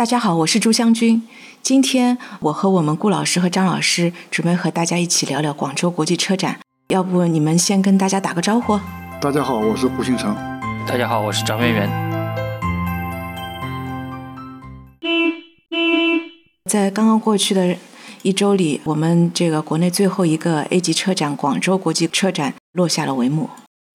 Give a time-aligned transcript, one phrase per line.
[0.00, 1.22] 大家好，我是朱湘军。
[1.60, 6.58] 今天我和我们顾老师和张老师准备和大家一起聊聊广州国际车展。
[6.88, 8.80] 要不你们先跟大家打个招呼？
[9.20, 10.34] 大家好，我是胡星成。
[10.86, 11.90] 大家好，我是张媛媛。
[16.64, 17.76] 在刚刚过去的
[18.22, 23.50] 一周里，我们这个国内最后一个 A 级车展——广州国际车展落下了帷幕。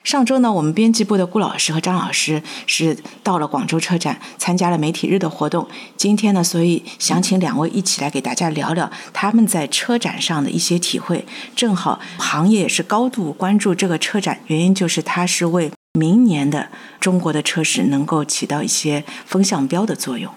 [0.06, 5.68] 上周呢，我们编辑部的顾老师和张老师是到了广州车展，参加了媒体日的活动。
[5.98, 11.26] 今天呢，所以想请两位一起来给大家聊聊他们在车展上的一些体会。
[11.56, 20.32] 正好行业也是高度关注这个车展，原因就是它是为明年的中国的车市能够起到一些风向标的作用。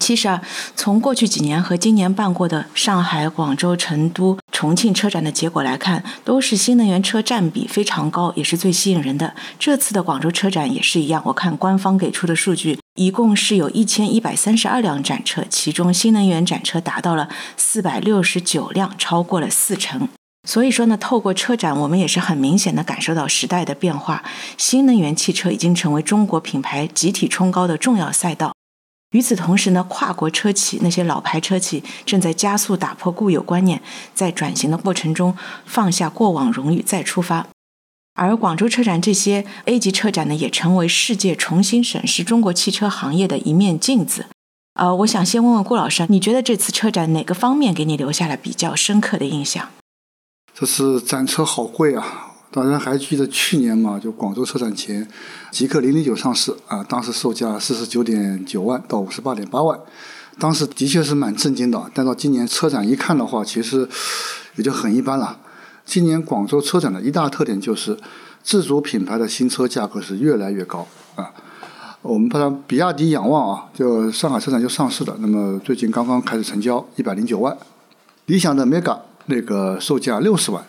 [0.00, 0.40] 其实啊，
[0.74, 9.34] 从过去几年和今年办过的上海、广州、成都、重庆车展的结果来看，都是新能源车占比非常高，也是最吸引人的。
[9.58, 20.08] 这次的广州车展也是一样，我看官方给出的数据，一共是有一千一百三十二辆展车，其中新能源展车达到了四百六十九辆，超过了四成。
[20.48, 24.22] 所以说呢，透过车展，我们也是很明显的感受到时代的变化，
[24.56, 28.52] 新能源汽车已经成为中国品牌集体冲高的重要赛道。
[29.12, 33.80] 与此同时呢，跨国车企那些老牌车企正在加速打破固有观念，
[34.14, 37.46] 在转型的过程中放下过往荣誉再出发。
[38.14, 44.26] 而广州车展这些 A 级车展呢，也成为世界重新审视中国汽车行业的一面镜子。
[44.74, 49.68] 呃，我想先问问顾老师，你觉得这次车展哪个方面给你留下了比较深刻的印象？
[50.54, 52.31] 这次展车好贵啊！
[52.52, 53.98] 大家还记得去年嘛？
[53.98, 55.08] 就广州车展前，
[55.50, 59.80] 极氪零零九上市啊，当时售价四十九点九万到五十八点八万，
[60.38, 61.90] 当时的确是蛮震惊的。
[61.94, 63.88] 但到今年车展一看的话，其实
[64.56, 65.38] 也就很一般了。
[65.86, 67.98] 今年广州车展的一大特点就是
[68.42, 70.86] 自主品牌的新车价格是越来越高
[71.16, 71.32] 啊。
[72.02, 77.56] 我们把它比亚迪仰望啊，就上海车展就上市的，那么最近刚刚开始成交一百零九万，
[78.26, 80.62] 理想的 Mega 那个售价六十万。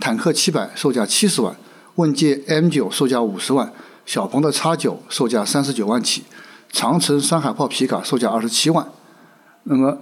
[0.00, 1.54] 坦克七百售价七十万，
[1.96, 3.70] 问界 M 九售价五十万，
[4.06, 6.24] 小鹏的 X 九售价三十九万起，
[6.72, 8.86] 长城山海炮皮卡售价二十七万。
[9.64, 9.98] 那么，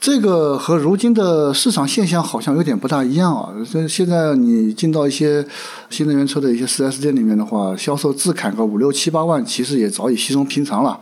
[0.00, 3.50] 这个和如今的市场现象好像有点不大一样啊。
[3.68, 5.44] 这现在你进到一些
[5.90, 10.98] 新能源车的一些 4S 店里面的话，销售自砍个五六七八万，其实也早已稀松平常了。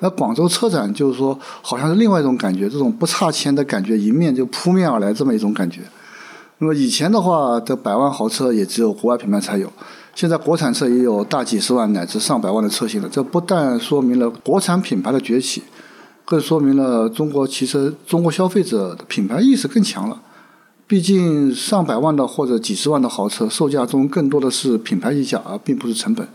[0.00, 5.80] 那广州车展就是说，好像是另外一种感觉，这种不差钱的感觉迎面就扑面而来，这么一种感觉。
[6.58, 9.70] 那么以前的话，这百万豪车也只有国外品牌才有，
[10.14, 13.08] 现在国产车也有大几十万乃至上百万的车型了。
[13.12, 15.62] 这不但说明了国产品牌的崛起，
[16.24, 20.22] 更说明了中国汽车、中国消费者品牌意识更强了。
[20.86, 26.26] 毕竟上百万的或者几十万的豪车，售价中更多的是品牌溢价，而并不是成本。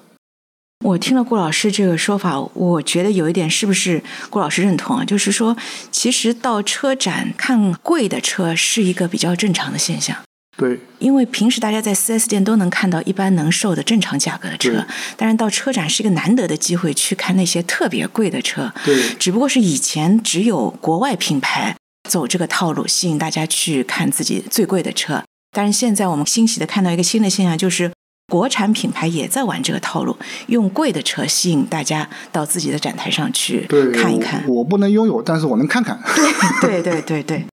[0.82, 5.06] 我听了顾老师这个说法，我觉得有一点是不是顾老师认同啊？
[5.06, 5.56] 就是说，
[5.92, 10.18] 其实到车展看贵的车是一个比较正常的现象。
[10.58, 18.74] 对，因为平时大家在 4S 店都能看到一般能售的正常价格的车，但是到车展是一个难得的机会去看那些特别贵的车。
[18.84, 21.76] 对，只不过是以前只有国外品牌
[22.10, 25.24] 走这个套路，吸引大家去看自己最贵的车。
[25.52, 27.92] 但是现在我们欣喜的看到一个新的现象，就是。
[28.32, 30.16] 国产品牌也在玩这个套路，
[30.48, 34.46] 用贵的车吸引大家到自己的展台上去看一看。
[34.48, 36.02] 我不能拥有，但是我能看看。
[36.62, 37.46] 对对对对。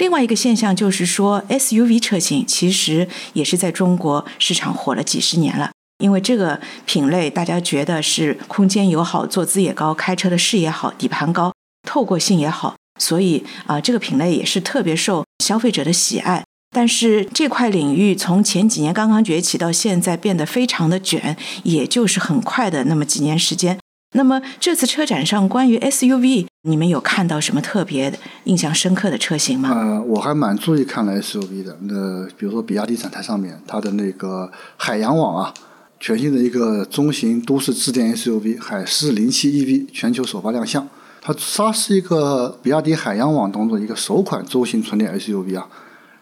[0.00, 11.52] 另外一个现象就是说，SUV 车型其实也是在中国市场火了几十年了，因为这个品类大家觉得是空间友好、坐姿也高、开车的视野好、底盘高、
[11.88, 16.42] 透过性也好，所以啊，这个品类也是特别受消费者的喜爱。
[16.74, 23.78] 但是这块领域从前几年刚刚崛起到现在变得非常的卷，也就是很快的那么几年时间。
[24.16, 28.12] 那么这次车展上关于 SUV，你们有看到什么特别
[28.44, 29.70] 印象深刻的车型吗？
[29.72, 31.78] 呃，我还蛮注意看了 SUV 的。
[31.82, 35.54] 那比如说比亚迪展台上面，它的那个海洋网啊，
[35.98, 40.88] 全新的一个中型都市智电 SUV 海狮零七 EV 全球首发亮相。
[41.20, 45.66] 它它是一个比亚迪海洋网当中一个首款中型纯电 SUV 啊。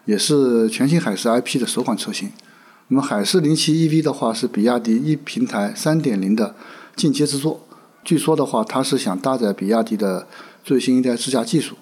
[0.05, 2.31] 也是全新海狮 IP 的首款车型。
[2.89, 6.55] 那么海狮零七 EV 的话是比亚迪一平台三点零的
[6.95, 7.65] 进阶之作。
[8.03, 10.27] 据说的话，它是想搭载比亚迪的
[10.63, 11.75] 最新一代智驾技术。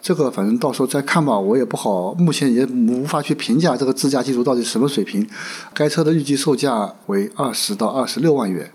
[0.00, 5.28] 这个反正到时候再看吧，我也不好，目前也无法去评价这个智驾技术到底什么水平。
[5.74, 8.70] 该车的预计售价为二十到二十六万元。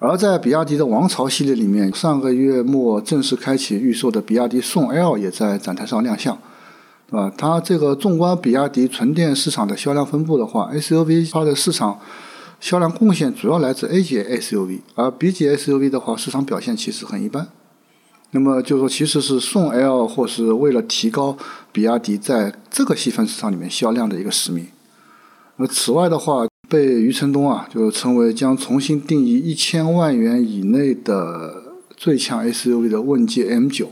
[0.00, 6.38] 而在比亚迪的王朝系列里面，上个月末正式开启预售的比亚迪宋 L 也在展台上亮相。
[7.10, 11.98] 啊，它这个纵观比亚迪纯电市场的销量分布的话，SUV 它的市场
[12.60, 17.48] 销量贡献主要来自 A 级 SUV，而 B 级 SUV 的话，市场表现其实很一般。
[18.32, 21.38] 那么就是说，其实是宋 L 或是为了提高
[21.72, 24.66] 比亚迪在这个细分市场里面销量的一个使命。
[25.56, 33.86] 那此外的话，被余承东啊，就称为将重新定义一千万元以内的最强 SUV 的问界 M9，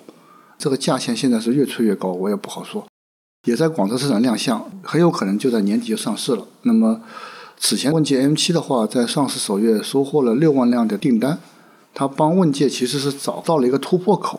[0.58, 2.86] 这个价钱现在是越吹越高，我也不好说。
[3.46, 6.46] 也在广州车展亮相，很有可能就在年底就上市了。
[6.62, 7.00] 那么
[7.58, 11.38] 此前问界 M7 的话，在上市首月收获了六万辆的订单。
[11.94, 14.38] 它帮问界其实是找到了一个突破口，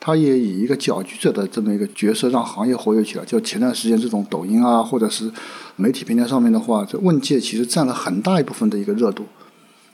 [0.00, 3.24] 它也以一个搅局者的这么一个角色让行业活跃起来。
[3.24, 5.30] 就前段时间这种抖音啊，或者是
[5.76, 9.26] 媒体平台上面的话，这问界其实占了很大一部分的一个热度。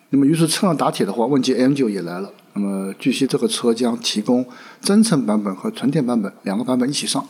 [0.09, 2.31] 那么于是趁热打铁的话，问界 M9 也来了。
[2.55, 4.47] 那么据悉这个车将提供
[4.81, 7.27] 增程版本和纯电版本两个版本一起上。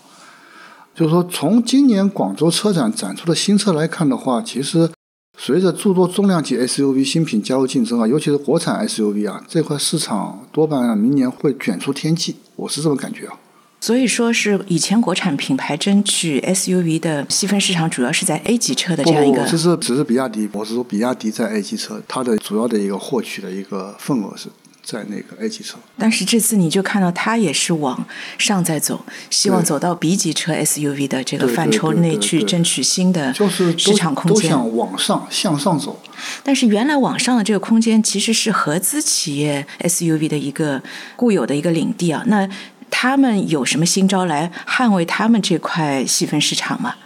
[0.94, 4.90] 就是说从今年广州车展展出的新车来看的话，其实。
[5.38, 13.38] 随着诸多重量级 SUV 新品加入竞争啊，尤其是国产 SUV 啊，这块市场多半明年会卷出天际，我是这么感觉啊。
[13.80, 19.44] 所以说是以前国产品牌争取 SUV 的细分市场，主要是在 A 级车的这样一个。
[19.46, 24.50] 这是只是比亚迪，我是说比亚迪在 A 级车，它的主要的一个获取的一个份额是。
[24.82, 28.04] 在那个 A 级车，但是这次你就看到它也是往
[28.36, 36.02] 上在走，希望走到 B 级车 SUV 的这个范畴内去争取新的市场空间，都想往上向上走。
[36.42, 40.82] 但是原来往上的这个空间其实是合资企业 SUV 的一个
[41.14, 42.48] 固有的一个领地啊，那
[42.90, 46.96] 他们有什么新招来捍卫他们这块细分市场吗？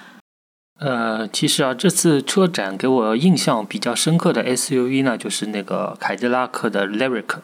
[0.79, 7.37] 呃，其实啊，这次车展给我印象比较深刻的 SUV 呢，就是那个凯迪拉克的 Lyric。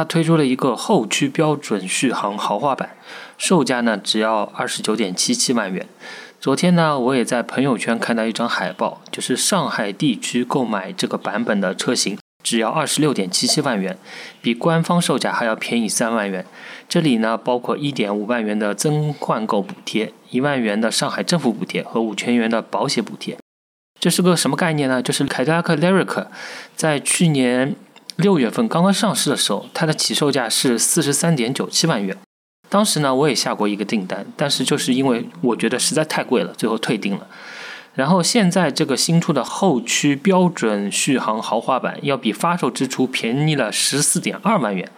[0.00, 2.96] 它推出了一个后驱标准续航豪华版，
[3.36, 5.86] 售价呢只要二十九点七七万元。
[6.40, 13.98] 昨天呢，我也在朋友圈看到一张海报，就是上海地区购买这个版本的车型只要二十六点七七万元，
[14.40, 16.46] 比官方售价还要便宜三万元。
[16.88, 23.36] 这里呢包括一点五万元的增换购补贴、一万元的上海政府补贴和五千元的保险补贴。
[24.00, 25.02] 这是个什么概念呢？
[25.02, 26.28] 就是凯迪拉克 Lyric
[26.74, 27.76] 在去年。
[28.20, 32.16] 六月份刚刚上市的时候，它的起售价是四十三点九七万元。
[32.68, 37.26] 当时呢，我也下过一个订单，但是就是因为我觉得实在太贵了，最后退订了。
[37.94, 44.88] 然后现在这个新出的后驱标准续航豪华版，要比发售之初便宜了十四点二万元。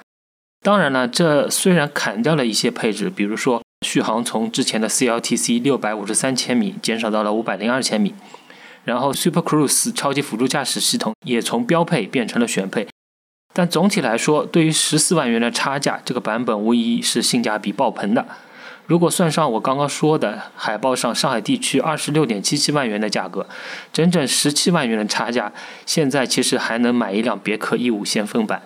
[0.63, 8.15] 当然了，这虽然砍掉了一些配置，比如说续航从之前的 CLTC 六百五十三千米减少到了五百零二千米，
[8.85, 12.87] 然后 Super Cruise 超级辅助驾驶系统也从标配变成了选配。
[13.53, 18.25] 但总体来说，对于十四万元的差价，这个版本无疑是性价比爆棚的。
[18.87, 23.47] 如果算上我刚刚说的海报上上海地区二十六点七七万元的价格，
[23.93, 25.53] 整整十七万元的差价，
[25.87, 28.63] 现在其实还能买一辆别克 E 五先锋版。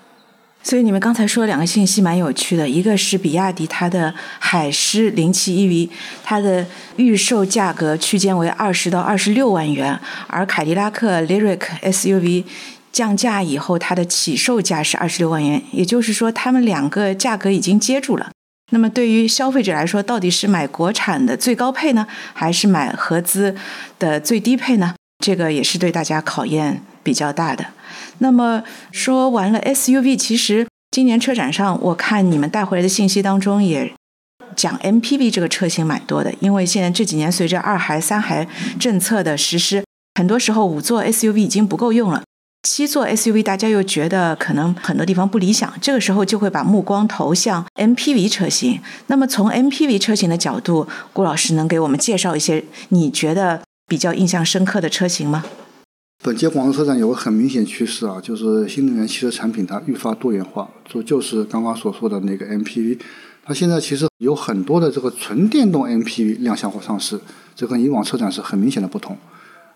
[0.62, 5.90] 所以你们刚才说两个信息蛮有趣的，一个是比亚迪它的海狮零七 EV，
[6.24, 6.66] 它的
[6.96, 12.44] 预售价格区间为二十到二十六万元，而凯迪拉克 Lyric SUV。
[12.96, 18.30] 降价以后，它的起售价是二十六万元，也就是说，他们两个价格已经接住了。
[18.72, 23.54] 那么，对于消费者来说，到底是买国产的最高配呢，还是买合资
[23.98, 24.94] 的最低配呢？
[25.22, 27.66] 这个也是对大家考验比较大的。
[28.20, 33.92] 那么说完了 SUV，其实今年车展上，我看你们带回来的信息当中也
[34.56, 38.48] 讲 MPV 这个车型蛮多的，因为现在这几年随着二孩、三孩
[38.80, 42.22] 政策的实施，很多时候五座 SUV 已经不够用了。
[42.68, 48.80] 七座 SUV，大家又觉得可能很多地方不理想，这个时候就会把目光投向 MPV 车型。
[49.06, 55.44] 那么从 MPV 车型的角度，顾老师能给我们介绍一些你觉得比较印象深刻的车型吗？
[56.24, 62.98] 本届广州车展有个很明显趋势啊，就是新能源汽车产品它愈发多元化，就就是刚刚所说的那个 MPV，
[63.44, 67.20] 它现在其实有很多的这个纯电动 MPV 亮相或上市，
[67.54, 69.16] 这跟以往车展是很明显的不同。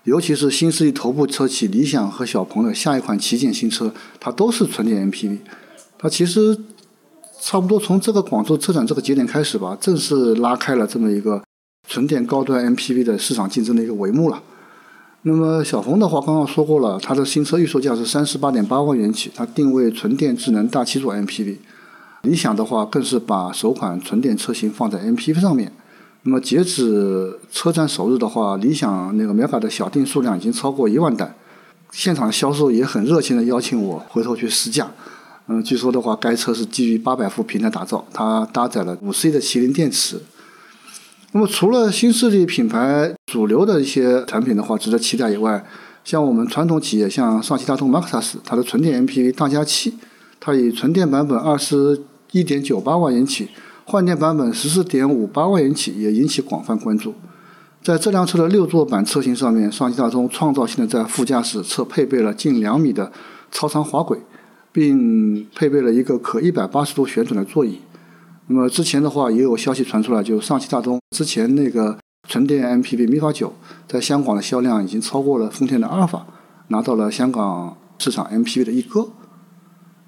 [0.04, 5.38] 尤其是新势力头部车企理想和小鹏的下一款旗舰新车，它都是纯电 MPV。
[5.98, 6.58] 它其实
[7.40, 11.42] 差不多从这个广州车展这个节点开始吧，正式拉开了这么一个
[11.86, 14.42] 纯电高端 MPV 的市场竞争的一个帷幕了。
[15.22, 21.56] 那么小鹏的话，刚刚说过了，它的新车预售价是三十八点八万元起，它定位纯电智能大七座 MPV。
[22.22, 25.72] 理想的话，更是把首款纯电车型放在 MPV 上面。
[26.22, 31.34] 那么截止车展首日的话，理想那个 Mega 的小订数量已经超过一万单，
[31.90, 34.90] 现场销售也很热情的邀请我回头去试驾。
[35.46, 40.20] 嗯，据说的话，该车是基于八百伏平台打造，它搭载了五 C 的麒麟电池。
[41.32, 45.64] 那么除了新势力品牌主流的一些产品的话值得期待以外，
[46.04, 49.94] 像我们传统企业像上汽大通 MAXUS，它的纯电 MPV 大家七，
[50.38, 53.48] 它以纯电版本二十一点九八万元起，
[53.90, 57.12] 换电版本十四点五八万元起也引起广泛关注。
[57.82, 63.10] 在这辆车的六座版车型上面，上汽大众创造性的在副驾驶侧配备了近两米的
[63.50, 64.20] 超长滑轨，
[64.70, 67.80] 并配备了一个可一百八十度旋转的座椅。
[68.46, 73.52] 那么之前的话也有消息传出来，就上汽大众之前那个纯电 MPV MIFA 九
[73.88, 76.24] 在香港的销量已经超过了丰田的阿尔法，
[76.68, 79.08] 拿到了香港市场 MPV 的一哥。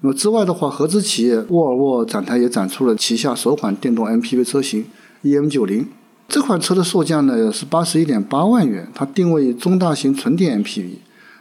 [0.05, 4.85] 那么之外的话，合资企业沃尔沃展台也展出了旗下首款电动 MPV 车型
[5.23, 5.87] EM 九零。
[6.27, 10.95] 这款车的售价呢是八十一点八万元，它定位中大型纯电 MPV，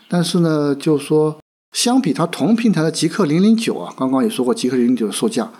[0.09, 1.41] 但是呢，就说
[1.73, 5.51] 相比它同平台的极氪零零九啊，刚刚也说过极氪零零九的售价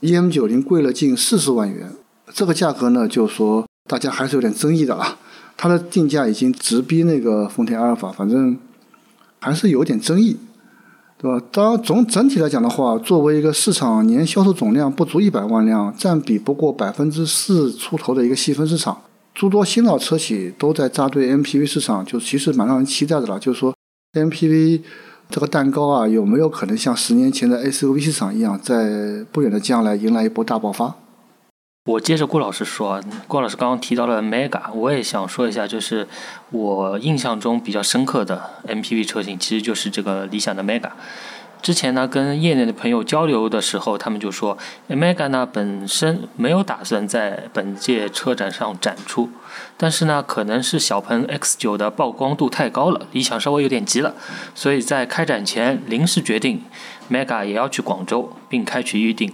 [0.00, 1.92] ，EM 九零贵了近四十万元，
[2.32, 5.18] 这个价格呢，就说大家还是有点争议的啊。
[5.58, 8.56] 它的定价已经直逼那个丰田阿尔法，反正
[9.38, 10.38] 还是有点争议。
[11.20, 11.44] 对吧？
[11.50, 19.02] 当然，总整体来讲的话，作为一个市场年销售总量不足一百万辆、占比不过百分之四出头的一个细分市场，
[19.34, 23.36] 诸多新老车企都在扎堆 MPV 市场，就其实蛮让人期待的了。
[23.40, 23.74] 就是说
[24.12, 24.82] ，MPV
[25.28, 30.94] 这个蛋糕啊，有没有可能像十年前的 SUV 市场一样，在不远的将来迎来一波大爆发？
[31.88, 36.06] 我接着郭老师说，郭老师刚刚提到了 Mega，我也想说一下，就是
[36.50, 40.90] 我印象中比较深刻的 MPV 车型，其实就是这个理想的 Mega。
[41.62, 44.58] 之前呢，跟业内的朋友交流的时候，他们就说
[44.90, 49.30] ，Mega 呢本身没有打算在本届车展上展出，
[49.78, 54.14] 但是呢，可能是小鹏 X9 的曝光度太高了，理想稍微有点急了，
[54.54, 56.62] 所以在开展前临时决定
[57.10, 59.32] ，Mega 也要去广州，并开启预定。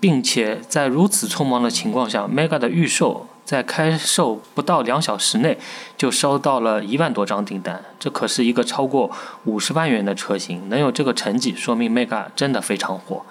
[0.00, 5.58] 并且在如此匆忙的情况下，Mega 的预售在开售不到两小时内
[5.96, 9.10] 就收到了一万多张订单，这可是一个超过
[9.44, 13.24] 五十万元的车型，能有这个成绩，说明 Mega 真的非常火。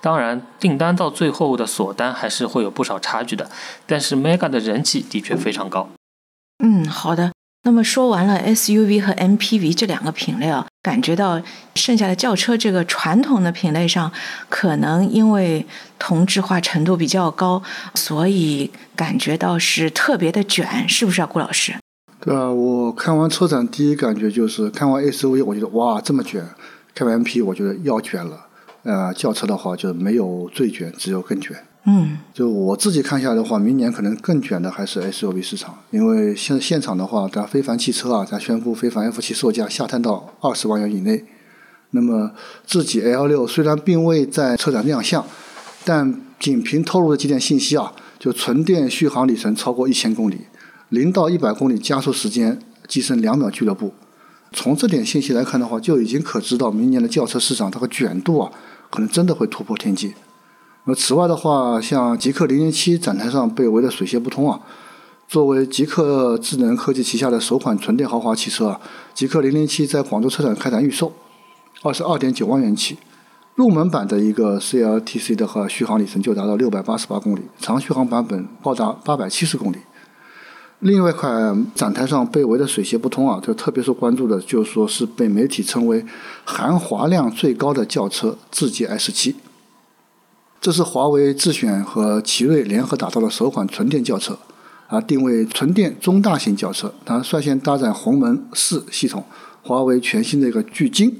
[0.00, 3.50] 当然，订单到最后的锁单还是会有不少差距的，
[3.86, 5.88] 但是 Mega 的人气的确非常高。
[6.64, 7.32] 嗯，好的。
[7.62, 11.40] 那么说完了 SUV 和 MPV 这两个品类啊，感觉到
[11.74, 14.10] 剩下的轿车这个传统的品类上，
[14.48, 15.66] 可能因为
[15.98, 17.62] 同质化程度比较高，
[17.94, 21.74] 所以感觉到是特别的卷，是不是啊，顾老师？
[22.20, 26.42] 对啊，我看完车展第一感觉就是看完 SUV，我觉得哇这么卷；
[26.94, 28.46] 看完 MP，我觉得要卷了。
[28.84, 31.54] 呃，轿车的话就没有最卷，只有更卷。
[31.84, 41.24] 嗯，就我自己看下来的话，明年可能更卷的还是 SUV 市场，因为现现场的话，咱非凡汽车啊，咱宣布非凡 F 七售价下探到二十万元以内。
[41.92, 42.32] 那么
[42.66, 45.24] 自己 L 六虽然并未在车展亮相，
[45.84, 50.42] 但仅凭透露的几点信息啊，就纯电续航里程超过一千公里，
[50.90, 53.94] 零到一百公里加速时间跻身两秒俱乐部。
[54.52, 58.52] 从这点信息来看的话，就已经可知道明年的轿车市场它的卷度啊，
[58.90, 60.12] 可能真的会突破天际。
[60.84, 64.60] 那此外的话，像极氪零零七展台上被围得水泄不通啊。
[65.28, 68.80] 作为极氪智能科技旗下的首款纯电豪华汽车啊，
[69.14, 71.12] 极氪零零七在广州车展开展预售，
[71.82, 72.98] 二十二点九万元起。
[73.54, 79.76] 入门版的一个 CLTC 的话，续航里程就达到六百八十八公里，长续航版本高达八百七十公里。
[80.78, 86.06] 另外一款展台上被围得水泄不通啊，就特别受关注的，就是说是被媒体称为
[86.44, 89.36] 含华量最高的轿车智界 S 七。
[90.60, 94.38] 这是华为智选和奇瑞联合打造的首款纯电轿车，
[94.88, 96.92] 啊，定位纯电中大型轿车。
[97.06, 99.24] 它率先搭载鸿蒙四系统，
[99.62, 101.16] 华为全新的一个巨晶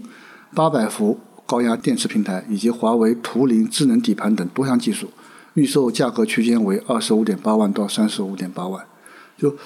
[0.54, 5.08] 八百伏高压电池平台，以及华为图灵智能底盘等多项技术。
[5.54, 8.84] 预售价格区间为二十五点八万到三十五点八万。
[9.38, 9.56] 就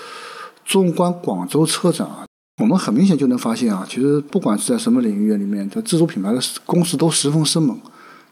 [0.64, 2.24] 纵观广州车展啊，
[2.62, 7.76] 我们很明显就能发现啊，其实不管是在什么领域里面，这自主品牌的公司都十分生猛。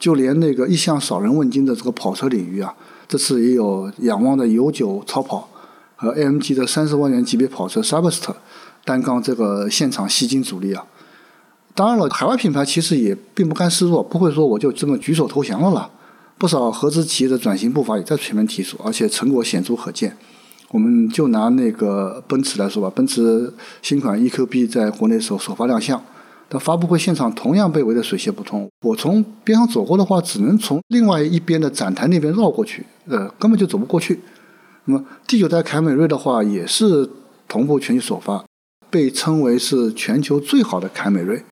[0.02, 2.74] 就连那个一向少人问津的这个跑车领域啊，
[3.06, 5.48] 这次也有仰望的有九超跑
[5.94, 8.34] 和 AMG 的三十万元级别跑车 s u b s t
[8.84, 10.84] 担纲这个现场吸金主力啊。
[11.76, 15.88] 当然了，海外品牌其实也并不甘示弱，不会说我就这么举手投降了啦。
[16.36, 20.16] 不少合资企业的转型步伐也在全面提速，而且成果显著可见。
[20.70, 26.02] 我们就拿那个奔驰来说吧，奔驰新款 EQB 在国内首首发亮相。
[26.52, 28.68] 的发布会现场同样被围得水泄不通。
[28.86, 34.20] 我从边上走过的话，只能从另外一边的展台那边绕过去，呃，根本就走不过去。
[34.84, 37.08] 那么第九代凯美瑞的话，也是
[37.48, 38.44] 同步全球首发，
[38.90, 41.42] 被称为是全球最好的凯美瑞。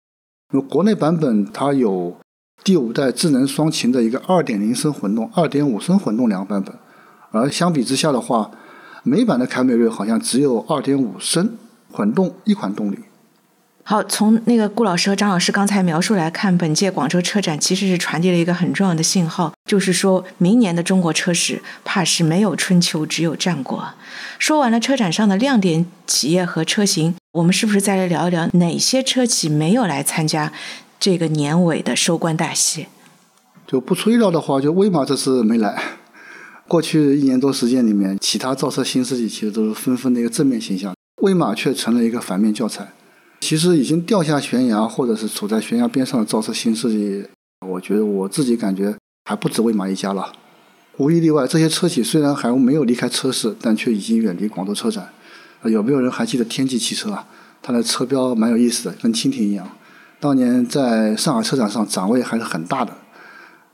[0.52, 2.14] 那么国内版本它有
[2.62, 6.74] 第五代智能双擎的一个二点零升混动、二点五升混动两个版本，
[7.30, 8.50] 而相比之下的话，
[9.02, 11.56] 美版的凯美瑞好像只有二点五升
[11.90, 12.98] 混动一款动力。
[13.82, 23.84] 好，从那个顾老师和张老师刚才描述来看，本届广州车展其实是传递了一个很重要的信号，就是说明年的中国车市怕是没有春秋，只有战国。
[24.38, 30.52] 说完了车展上的亮点企业和车型，我们是不是再来聊一聊哪些车企没有来参加
[31.00, 32.86] 这个年尾的收官大戏？
[33.66, 35.82] 就不出意料的话，就威马这次没来。
[36.68, 42.92] 过去一年多时间里面，其他造车新势力其实都是纷纷的一个正面形象，威马却成了一个反面教材。
[43.40, 47.24] 其实已经掉下悬崖，或者是处在悬崖边上的造车新势力，
[47.66, 48.94] 我觉得我自己感觉
[49.24, 50.32] 还不止威马一家了。
[50.98, 55.08] 无一例外，这些车企虽然还没有离开车市，但却已经远离广州车展。
[55.64, 57.26] 有没有人还记得天际汽车啊？
[57.62, 59.68] 它的车标蛮有意思的，跟蜻蜓一样。
[60.20, 62.92] 当年在上海车展上展位还是很大的。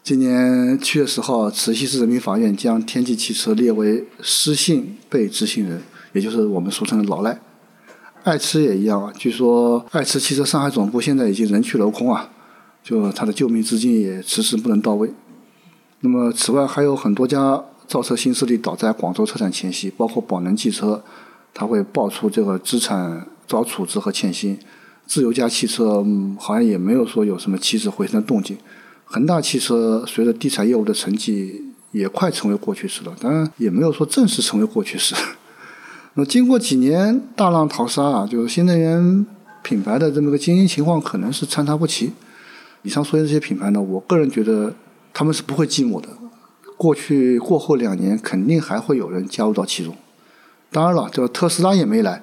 [0.02, 5.82] 今年七月十号，慈溪市人民法院将天际汽车列为失信被执行人，
[6.12, 7.40] 也就是我们俗称的老赖。
[8.26, 12.28] 爱驰也一样啊，据说爱驰汽车上海总部现在已经人去楼空啊，
[12.82, 15.12] 就它的救命资金也迟迟不能到位。
[16.00, 21.04] 那么，此外还有很多家造车新势力倒在广州车展前夕，包括宝能汽车，
[21.54, 24.56] 它会爆出这个资产遭处置和欠薪；
[25.06, 26.04] 自由家汽车
[26.36, 28.56] 好像也没有说有什么起死回生的动静；
[29.04, 35.14] 恒大汽车随着地产业务的成绩也快成为过去式了，当然也没有说正式成为过去式。
[36.18, 39.26] 那经过几年大浪淘沙啊，就是新能源
[39.62, 42.12] 品牌的这么个经营情况可能是参差不齐。
[42.80, 44.72] 以上说的这些品牌呢，我个人觉得
[45.12, 46.08] 他们是不会寂寞的。
[46.78, 49.94] 过去过后两年，肯定还会有人加入到其中。
[50.72, 52.22] 当然了，这个特斯拉也没来。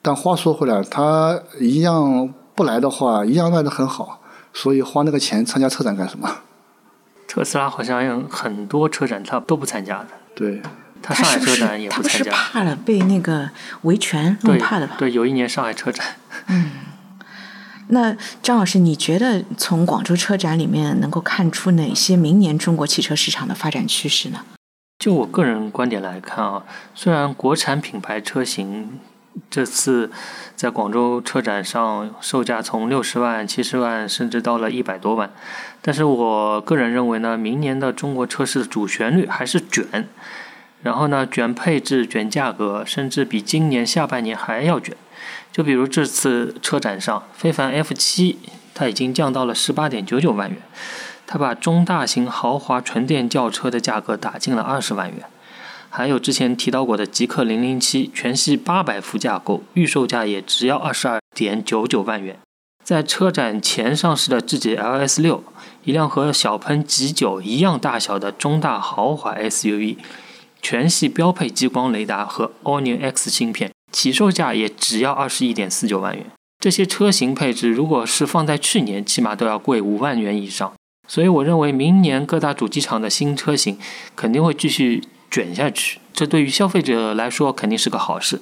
[0.00, 4.22] 但话说回来，他一样不来的话，一样卖的很好。
[4.54, 6.30] 所以花那个钱参加车展干什么？
[7.28, 10.08] 特斯拉好像很多车展他都不参加的。
[10.34, 10.62] 对。
[11.06, 13.50] 他上海车展也不参加，他是怕了被那个
[13.82, 14.94] 维权弄怕的吧？
[14.98, 16.16] 对，有一年上海车展。
[16.48, 16.70] 嗯，
[17.88, 24.40] 那张老师，你觉得从广州车展里面能够看出哪些明年中国汽车市场的发展趋势呢？
[24.98, 28.98] 就我个人观点来看啊，虽然国产品牌车型
[29.50, 30.10] 这次
[30.56, 35.30] 在广州车展上售价从六十万、七十万，甚至到了一百多万，
[35.82, 40.08] 但是我个人认为呢，明年的中国车市的主旋律还是卷。
[40.84, 44.94] 然后呢，卷配置、卷价格，甚至比今年下半年还要卷。
[45.50, 48.38] 就比如这次车展上，非凡 F 七
[48.74, 50.58] 它已经降到了十八点九九万元，
[51.26, 55.24] 它把中大型豪华纯电轿车的价格打进了二十万元。
[55.88, 62.36] 还有之前提到过的极氪零零七全系八百伏架构，预售价也只要二十二点九九万元。
[62.82, 65.42] 在车展前上市的智己 LS 六，
[65.84, 69.96] 一辆和小鹏 G 九一样大小的中大豪华 SUV。
[70.64, 76.24] 全系标配激光雷达和 All New X 芯片，起售价也只要二十一点四九万元。
[76.58, 80.72] 这些车型配置，如果是放在去年，起码都要贵五万元以上。
[81.06, 83.78] 所以，我认为明年各大主机厂的新车型
[84.16, 86.00] 肯定会继续卷下去。
[86.14, 88.40] 这对于消费者来说肯定是个好事，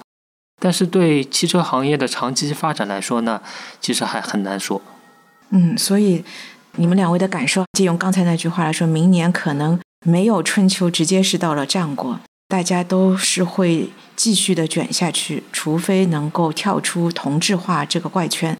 [0.60, 3.42] 但是对汽车行业的长期发展来说呢，
[3.80, 4.80] 其实还很难说。
[5.50, 6.22] 嗯，所以
[6.76, 9.80] 你们两位的感受，借用刚才那句话来说，明年可能。
[10.02, 18.56] 没有春秋，直接是到了战国，大家都是会继续的卷下去，除非能够跳出同质化这个怪圈，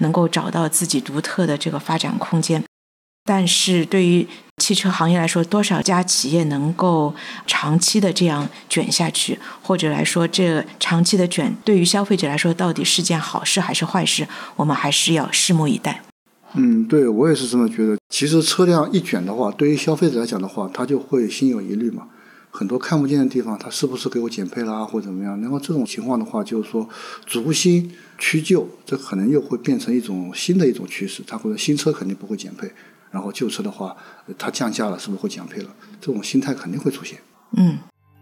[0.00, 2.62] 能够找到自己独特的这个发展空间。
[3.26, 4.28] 但是对于
[4.58, 7.14] 汽车行业来说，多少家企业能够
[7.46, 16.02] 长期的这样卷下去，或者来说这长期的卷对于消费者来说到底是件好事还是坏事，我们还是要拭目以待。
[16.54, 17.96] 嗯，对我也是这么觉得。
[18.08, 22.08] 其实车辆一卷的话，对于消费者来讲的话，他就会心有疑虑嘛。
[22.50, 25.40] 很多看不见的地方，他是不是给我减配啦，或者怎么样？
[25.40, 26.88] 然后这种情况的话，就是说
[27.26, 31.24] 逐新趋旧，这可能又会变成一种新的一种趋势。
[31.26, 32.70] 他或者新车肯定不会减配，
[33.10, 33.96] 然后旧车的话，
[34.38, 35.68] 它降价了，是不是会减配了？
[36.00, 37.18] 这种心态肯定会出现。
[37.56, 37.76] 嗯，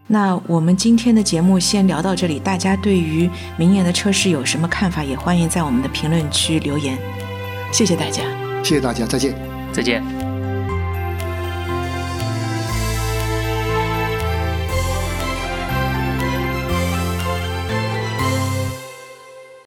[0.07, 2.39] 那我们今天的节目先聊到这里。
[2.39, 5.03] 大家对于明年的车市有什么看法？
[5.03, 6.97] 也欢迎在我们的评论区留言。
[7.73, 8.21] 谢谢大家，
[8.63, 9.33] 谢谢大家，再见，
[9.73, 10.22] 再见。